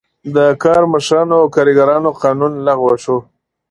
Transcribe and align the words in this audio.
د 0.35 0.37
کارمشرانو 0.63 1.35
او 1.41 1.45
کارګرانو 1.55 2.09
قانون 2.21 2.53
لغوه 2.67 2.95
شو. 3.03 3.17